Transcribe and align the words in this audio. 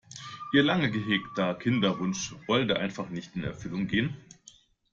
Ihr 0.51 0.63
lang 0.63 0.91
gehegter 0.91 1.53
Kinderwunsch 1.53 2.33
wollte 2.47 2.79
einfach 2.79 3.09
nicht 3.09 3.35
in 3.35 3.43
Erfüllung 3.43 3.85
gehen. 3.85 4.17